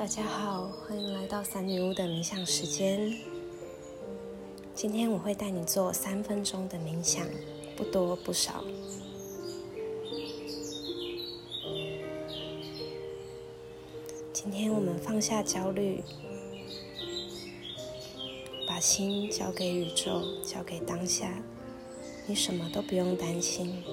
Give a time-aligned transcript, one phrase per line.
[0.00, 3.14] 大家好，欢迎来到三女巫的冥想时间。
[4.74, 7.26] 今天我会带你做三分钟的冥想，
[7.76, 8.64] 不多不少。
[14.32, 16.02] 今天我们放下焦虑，
[18.66, 21.42] 把心交给宇宙，交给当下，
[22.26, 23.84] 你什么都不用担心。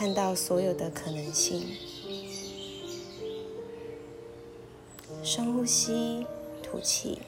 [0.00, 1.62] 看到所有的可能性。
[5.22, 6.24] 深呼吸，
[6.62, 7.18] 吐气。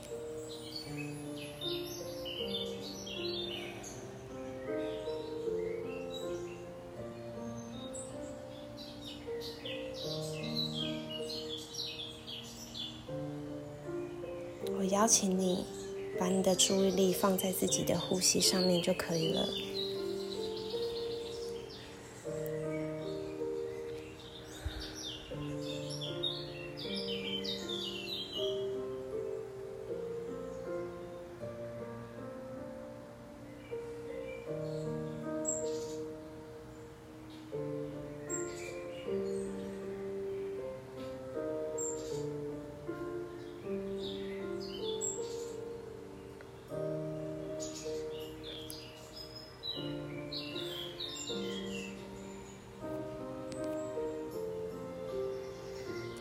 [14.78, 15.66] 我邀请你，
[16.18, 19.46] 把你的注意力放在自己的呼吸上面就可以了。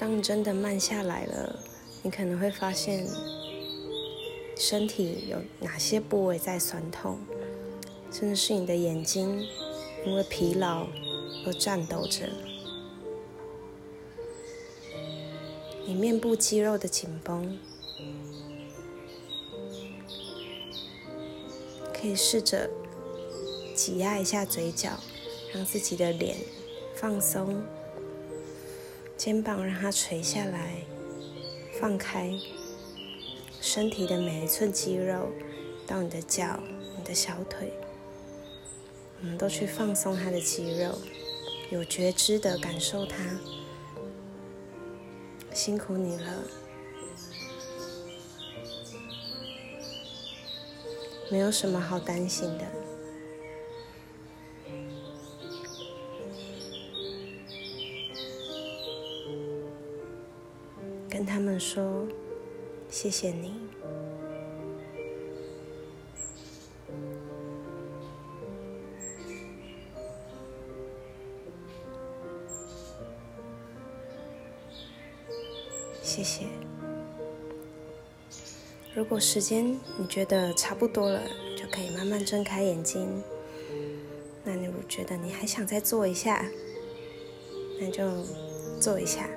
[0.02, 1.59] 当你真的慢下来了，
[2.02, 3.05] 你可能会发现
[4.57, 7.19] 身体有哪些部位在酸痛，
[8.11, 9.45] 甚至是你的眼睛
[10.03, 10.88] 因为疲劳
[11.45, 12.27] 而颤抖着，
[15.85, 17.59] 你面部肌肉的紧绷，
[21.94, 22.67] 可以试着
[23.75, 24.99] 挤压一下嘴角，
[25.53, 26.38] 让自己的脸
[26.95, 27.61] 放松。
[29.23, 30.77] 肩膀让它垂下来，
[31.79, 32.34] 放开
[33.62, 35.29] 身体的每一寸肌肉，
[35.85, 36.59] 到你的脚、
[36.97, 37.72] 你的小腿，
[39.19, 40.97] 我们都去放松它的肌肉，
[41.69, 43.38] 有觉知的感受它。
[45.53, 46.44] 辛苦你了，
[51.29, 52.66] 没有什么好担心的。
[61.61, 62.07] 说
[62.89, 63.53] ：“谢谢你。”
[76.01, 76.47] 谢谢。
[78.95, 81.22] 如果时间你觉得差不多了，
[81.55, 83.22] 就可以慢慢睁开眼睛。
[84.43, 86.43] 那你如果觉得你还想再做一下，
[87.79, 88.03] 那就
[88.79, 89.29] 做一下。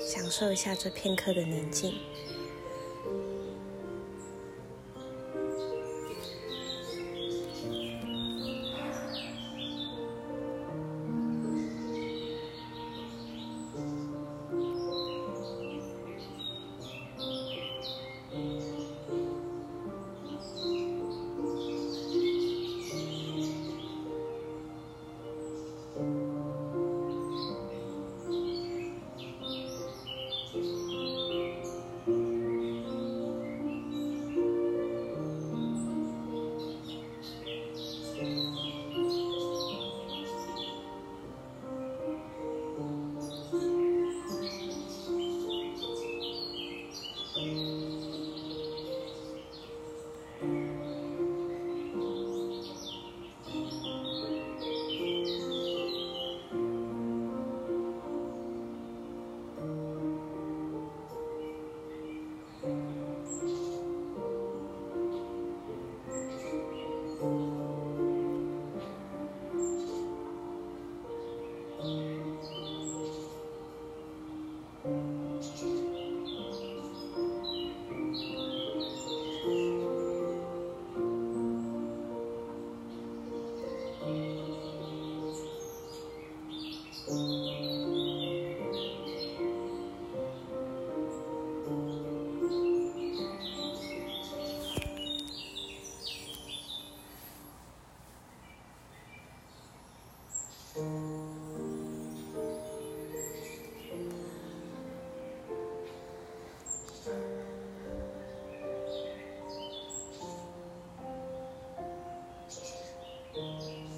[0.00, 1.94] 享受一下这片刻的宁静。